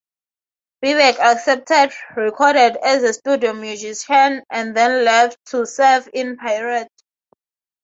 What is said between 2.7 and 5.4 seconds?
as a studio musician, and then left